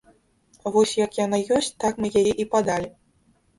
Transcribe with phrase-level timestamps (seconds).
[0.75, 2.93] Вось як яна ёсць, так мы яе і падалі.